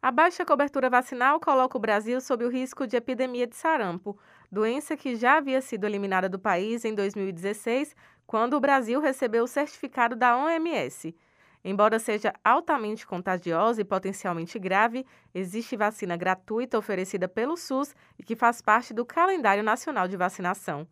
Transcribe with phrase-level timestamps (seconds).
[0.00, 4.16] A baixa cobertura vacinal coloca o Brasil sob o risco de epidemia de sarampo,
[4.50, 9.48] doença que já havia sido eliminada do país em 2016, quando o Brasil recebeu o
[9.48, 11.16] certificado da OMS.
[11.64, 18.36] Embora seja altamente contagiosa e potencialmente grave, existe vacina gratuita oferecida pelo SUS e que
[18.36, 20.86] faz parte do calendário nacional de vacinação.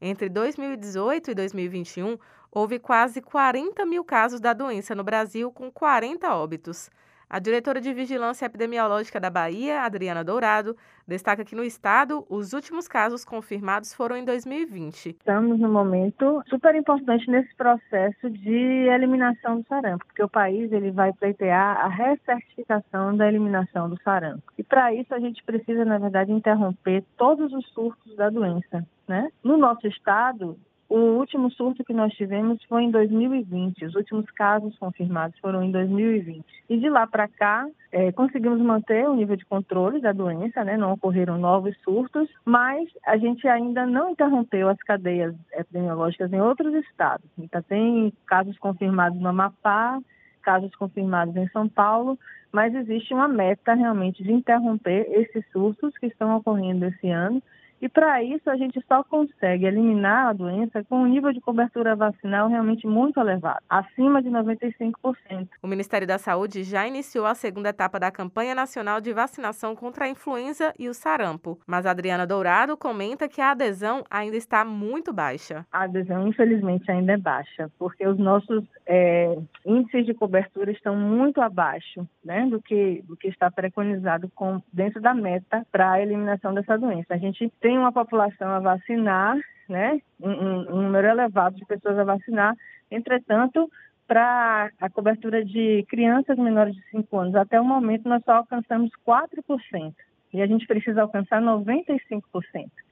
[0.00, 2.16] Entre 2018 e 2021,
[2.50, 6.88] houve quase 40 mil casos da doença no Brasil, com 40 óbitos.
[7.28, 10.76] A diretora de Vigilância Epidemiológica da Bahia, Adriana Dourado,
[11.08, 15.10] destaca que no estado os últimos casos confirmados foram em 2020.
[15.10, 20.92] Estamos no momento super importante nesse processo de eliminação do sarampo, porque o país ele
[20.92, 24.44] vai pleitear a recertificação da eliminação do sarampo.
[24.56, 28.86] E para isso a gente precisa, na verdade, interromper todos os surtos da doença.
[29.08, 29.30] Né?
[29.42, 30.56] No nosso estado,
[30.88, 33.84] o último surto que nós tivemos foi em 2020.
[33.86, 36.44] Os últimos casos confirmados foram em 2020.
[36.68, 40.76] E de lá para cá, é, conseguimos manter o nível de controle da doença, né?
[40.76, 46.72] não ocorreram novos surtos, mas a gente ainda não interrompeu as cadeias epidemiológicas em outros
[46.74, 47.26] estados.
[47.36, 49.98] Então, tem casos confirmados no Amapá,
[50.42, 52.16] casos confirmados em São Paulo,
[52.52, 57.42] mas existe uma meta realmente de interromper esses surtos que estão ocorrendo esse ano
[57.80, 61.94] e para isso a gente só consegue eliminar a doença com um nível de cobertura
[61.94, 65.48] vacinal realmente muito elevado, acima de 95%.
[65.62, 70.06] O Ministério da Saúde já iniciou a segunda etapa da campanha nacional de vacinação contra
[70.06, 75.12] a influenza e o sarampo, mas Adriana Dourado comenta que a adesão ainda está muito
[75.12, 75.66] baixa.
[75.72, 81.40] A adesão, infelizmente, ainda é baixa, porque os nossos é, índices de cobertura estão muito
[81.40, 86.54] abaixo né, do, que, do que está preconizado com, dentro da meta para a eliminação
[86.54, 87.14] dessa doença.
[87.14, 89.36] A gente tem uma população a vacinar,
[89.68, 90.00] né?
[90.22, 92.54] Um, um, número elevado de pessoas a vacinar.
[92.88, 93.68] Entretanto,
[94.06, 98.92] para a cobertura de crianças menores de 5 anos, até o momento nós só alcançamos
[99.04, 99.92] 4%.
[100.32, 102.22] E a gente precisa alcançar 95%.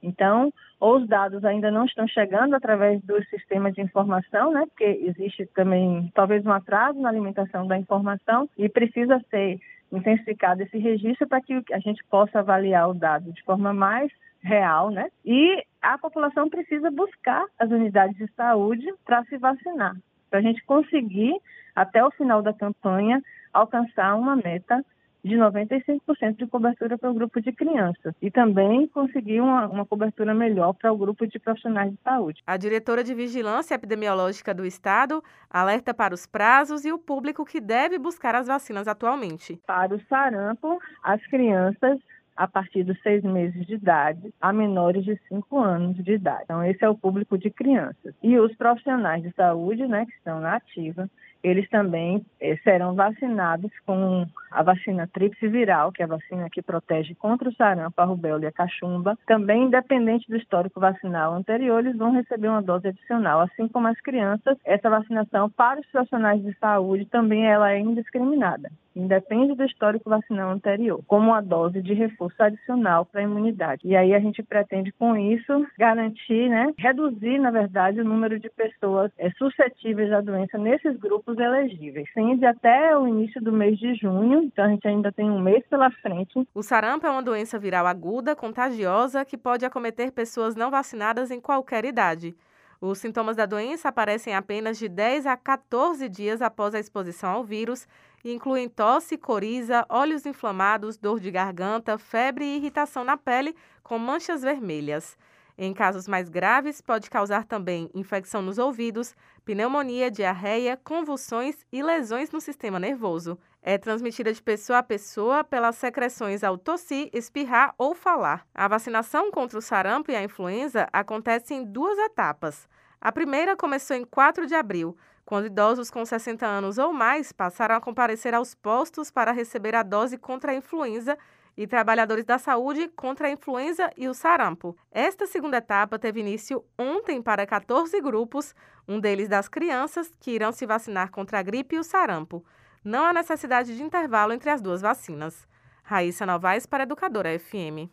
[0.03, 4.65] Então, ou os dados ainda não estão chegando através dos sistemas de informação, né?
[4.65, 9.57] Porque existe também talvez um atraso na alimentação da informação e precisa ser
[9.89, 14.11] intensificado esse registro para que a gente possa avaliar o dado de forma mais
[14.45, 15.09] real, né?
[15.25, 19.95] E a população precisa buscar as unidades de saúde para se vacinar,
[20.29, 21.35] para a gente conseguir,
[21.75, 24.83] até o final da campanha, alcançar uma meta
[25.23, 30.35] de 95% de cobertura para o grupo de crianças e também conseguir uma, uma, cobertura
[30.35, 32.43] melhor para o grupo de profissionais de saúde.
[32.45, 37.59] A diretora de Vigilância Epidemiológica do Estado alerta para os prazos e o público que
[37.59, 39.59] deve buscar as vacinas atualmente.
[39.65, 41.97] Para o sarampo, as crianças
[42.35, 46.43] a partir dos seis meses de idade a menores de cinco anos de idade.
[46.43, 48.13] Então, esse é o público de crianças.
[48.21, 51.09] E os profissionais de saúde, né, que estão na ativa,
[51.43, 56.61] eles também eh, serão vacinados com a vacina tríplice viral, que é a vacina que
[56.61, 59.15] protege contra o sarampo, a rubéola e a cachumba.
[59.27, 63.41] Também, independente do histórico vacinal anterior, eles vão receber uma dose adicional.
[63.41, 68.71] Assim como as crianças, essa vacinação para os profissionais de saúde também ela é indiscriminada
[68.95, 73.81] independe do histórico vacinal anterior, como uma dose de reforço adicional para a imunidade.
[73.85, 78.49] E aí a gente pretende, com isso, garantir, né, reduzir, na verdade, o número de
[78.49, 82.07] pessoas é, suscetíveis à doença nesses grupos elegíveis.
[82.13, 85.65] Tende até o início do mês de junho, então a gente ainda tem um mês
[85.67, 86.47] pela frente.
[86.53, 91.41] O sarampo é uma doença viral aguda, contagiosa, que pode acometer pessoas não vacinadas em
[91.41, 92.35] qualquer idade.
[92.81, 97.43] Os sintomas da doença aparecem apenas de 10 a 14 dias após a exposição ao
[97.43, 97.87] vírus
[98.23, 103.97] e incluem tosse, coriza, olhos inflamados, dor de garganta, febre e irritação na pele com
[103.97, 105.17] manchas vermelhas.
[105.57, 109.15] Em casos mais graves, pode causar também infecção nos ouvidos,
[109.45, 113.37] pneumonia, diarreia, convulsões e lesões no sistema nervoso.
[113.67, 118.45] É transmitida de pessoa a pessoa pelas secreções ao tossir, espirrar ou falar.
[118.53, 122.69] A vacinação contra o sarampo e a influenza acontece em duas etapas.
[123.01, 124.95] A primeira começou em 4 de abril,
[125.25, 129.81] quando idosos com 60 anos ou mais passaram a comparecer aos postos para receber a
[129.81, 131.17] dose contra a influenza
[131.57, 134.77] e trabalhadores da saúde contra a influenza e o sarampo.
[134.91, 138.53] Esta segunda etapa teve início ontem para 14 grupos,
[138.87, 142.45] um deles das crianças, que irão se vacinar contra a gripe e o sarampo.
[142.85, 145.47] Não há necessidade de intervalo entre as duas vacinas.
[145.83, 147.89] Raíssa Novaes para Educadora FM.